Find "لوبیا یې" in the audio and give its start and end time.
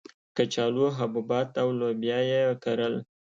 1.79-2.41